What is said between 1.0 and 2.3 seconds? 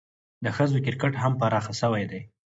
هم پراخه سوی دئ.